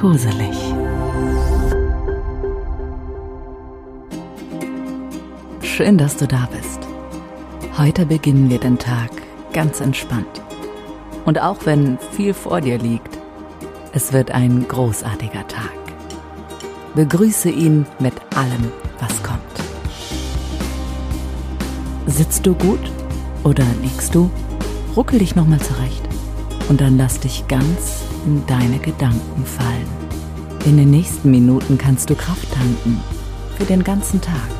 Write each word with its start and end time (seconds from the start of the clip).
Koselig. 0.00 0.56
Schön, 5.60 5.98
dass 5.98 6.16
du 6.16 6.26
da 6.26 6.48
bist. 6.50 6.80
Heute 7.76 8.06
beginnen 8.06 8.48
wir 8.48 8.58
den 8.58 8.78
Tag 8.78 9.10
ganz 9.52 9.82
entspannt. 9.82 10.40
Und 11.26 11.38
auch 11.38 11.66
wenn 11.66 11.98
viel 12.12 12.32
vor 12.32 12.62
dir 12.62 12.78
liegt, 12.78 13.18
es 13.92 14.14
wird 14.14 14.30
ein 14.30 14.66
großartiger 14.66 15.46
Tag. 15.46 15.74
Begrüße 16.94 17.50
ihn 17.50 17.84
mit 17.98 18.14
allem, 18.34 18.72
was 19.00 19.22
kommt. 19.22 19.40
Sitzt 22.06 22.46
du 22.46 22.54
gut 22.54 22.90
oder 23.44 23.66
liegst 23.82 24.14
du? 24.14 24.30
Ruckel 24.96 25.18
dich 25.18 25.36
nochmal 25.36 25.60
zurecht 25.60 26.08
und 26.70 26.80
dann 26.80 26.96
lass 26.96 27.20
dich 27.20 27.46
ganz 27.48 28.09
in 28.26 28.44
deine 28.46 28.78
Gedanken 28.78 29.44
fallen. 29.44 29.88
In 30.66 30.76
den 30.76 30.90
nächsten 30.90 31.30
Minuten 31.30 31.78
kannst 31.78 32.10
du 32.10 32.14
Kraft 32.14 32.52
tanken 32.52 33.00
für 33.56 33.64
den 33.64 33.82
ganzen 33.82 34.20
Tag. 34.20 34.59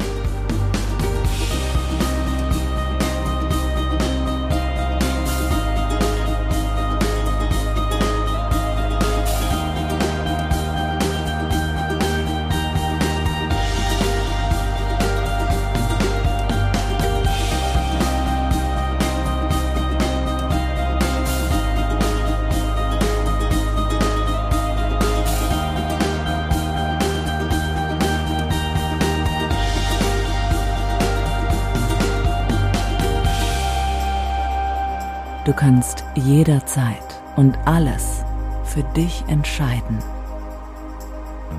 Du 35.51 35.57
kannst 35.57 36.05
jederzeit 36.15 37.21
und 37.35 37.59
alles 37.65 38.25
für 38.63 38.85
dich 38.95 39.25
entscheiden. 39.27 39.99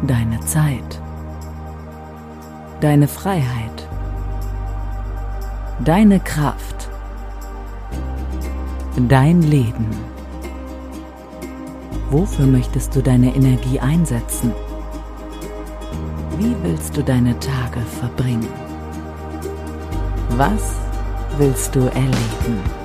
Deine 0.08 0.40
Zeit, 0.40 1.02
deine 2.80 3.10
Freiheit, 3.10 3.90
deine 5.84 6.22
Kraft, 6.22 6.90
dein 9.10 9.42
Leben. 9.42 9.90
Wofür 12.12 12.48
möchtest 12.48 12.96
du 12.96 13.02
deine 13.02 13.36
Energie 13.36 13.82
einsetzen? 13.82 14.54
Wie 16.38 16.56
willst 16.64 16.96
du 16.96 17.04
deine 17.04 17.38
Tage 17.40 17.82
verbringen? 18.00 18.48
Was 20.38 20.78
willst 21.38 21.76
du 21.76 21.82
erleben? 21.82 22.81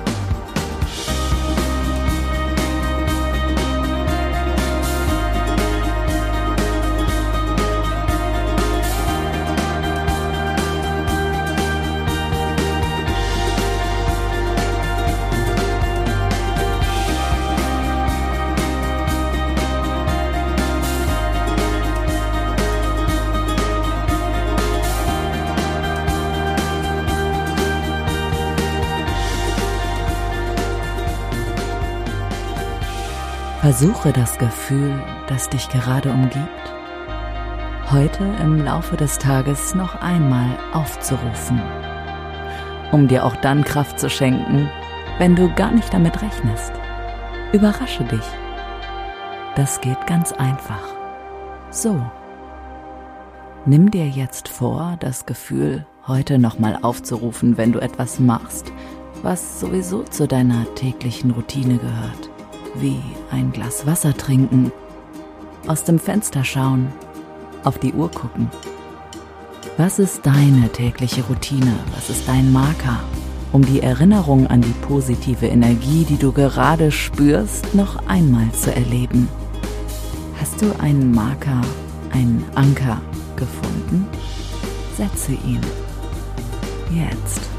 Versuche 33.61 34.13
das 34.13 34.37
Gefühl, 34.37 35.03
das 35.27 35.49
dich 35.49 35.67
gerade 35.69 36.11
umgibt, 36.11 36.75
heute 37.91 38.23
im 38.39 38.63
Laufe 38.63 38.95
des 38.95 39.17
Tages 39.17 39.73
noch 39.73 39.99
einmal 39.99 40.59
aufzurufen, 40.73 41.59
um 42.91 43.07
dir 43.07 43.25
auch 43.25 43.35
dann 43.37 43.63
Kraft 43.63 43.99
zu 43.99 44.11
schenken, 44.11 44.69
wenn 45.17 45.35
du 45.35 45.51
gar 45.55 45.71
nicht 45.71 45.91
damit 45.91 46.21
rechnest. 46.21 46.71
Überrasche 47.51 48.03
dich. 48.03 48.25
Das 49.55 49.81
geht 49.81 50.05
ganz 50.05 50.33
einfach. 50.33 50.93
So. 51.71 51.99
Nimm 53.65 53.89
dir 53.89 54.07
jetzt 54.07 54.49
vor, 54.49 54.97
das 54.99 55.25
Gefühl 55.25 55.83
heute 56.05 56.37
nochmal 56.37 56.77
aufzurufen, 56.83 57.57
wenn 57.57 57.71
du 57.71 57.79
etwas 57.79 58.19
machst, 58.19 58.71
was 59.23 59.59
sowieso 59.59 60.03
zu 60.03 60.27
deiner 60.27 60.75
täglichen 60.75 61.31
Routine 61.31 61.77
gehört 61.79 62.26
wie 62.79 63.01
ein 63.31 63.51
Glas 63.51 63.85
Wasser 63.85 64.15
trinken, 64.15 64.71
aus 65.67 65.83
dem 65.83 65.99
Fenster 65.99 66.43
schauen, 66.43 66.87
auf 67.63 67.77
die 67.77 67.93
Uhr 67.93 68.09
gucken. 68.09 68.49
Was 69.77 69.99
ist 69.99 70.25
deine 70.25 70.69
tägliche 70.69 71.23
Routine? 71.23 71.73
Was 71.93 72.09
ist 72.09 72.27
dein 72.27 72.51
Marker, 72.51 72.99
um 73.51 73.63
die 73.63 73.81
Erinnerung 73.81 74.47
an 74.47 74.61
die 74.61 74.73
positive 74.87 75.45
Energie, 75.45 76.05
die 76.05 76.17
du 76.17 76.31
gerade 76.31 76.91
spürst, 76.91 77.75
noch 77.75 78.07
einmal 78.07 78.51
zu 78.53 78.73
erleben? 78.73 79.27
Hast 80.39 80.61
du 80.61 80.79
einen 80.79 81.11
Marker, 81.11 81.61
einen 82.11 82.43
Anker 82.55 83.01
gefunden? 83.35 84.07
Setze 84.95 85.33
ihn. 85.33 85.61
Jetzt. 86.91 87.56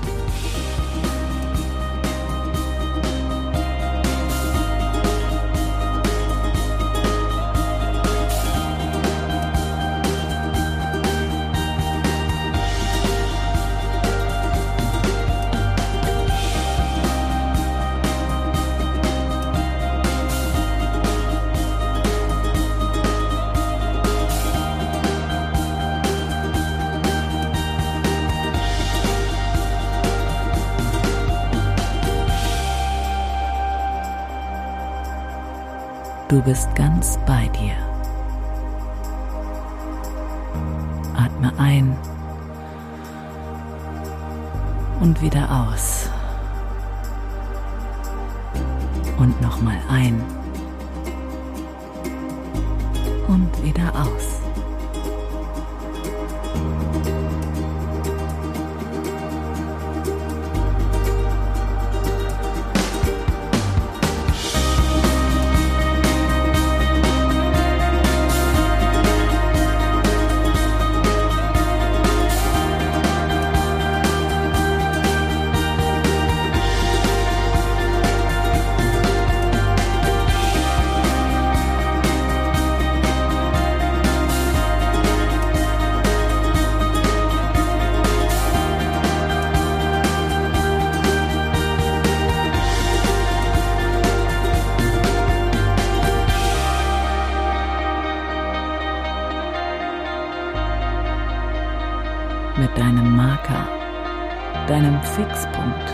Du 36.28 36.42
bist 36.42 36.74
ganz 36.74 37.18
bei 37.24 37.48
dir. 37.48 37.72
Atme 41.16 41.50
ein 41.56 41.96
und 45.00 45.22
wieder 45.22 45.48
aus. 45.50 46.10
Und 49.16 49.40
nochmal 49.40 49.78
ein 49.88 50.22
und 53.26 53.64
wieder 53.64 53.90
aus. 53.94 54.47
Mit 102.58 102.76
deinem 102.76 103.16
Marker, 103.16 103.66
deinem 104.66 105.00
Fixpunkt, 105.02 105.88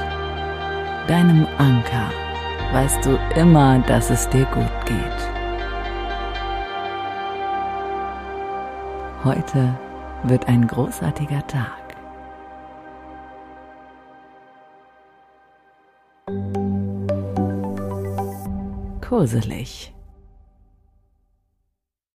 deinem 1.06 1.46
Anker 1.58 2.10
weißt 2.72 3.04
du 3.04 3.18
immer, 3.36 3.78
dass 3.80 4.10
es 4.10 4.28
dir 4.30 4.46
gut 4.46 4.86
geht. 4.86 5.34
Heute 9.22 9.78
wird 10.24 10.48
ein 10.48 10.66
großartiger 10.66 11.46
Tag. 11.46 11.84
Kurselig. 19.00 19.93